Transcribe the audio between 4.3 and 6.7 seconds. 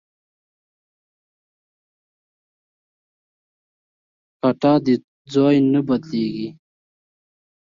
کټه د ځای نه بدلېږي.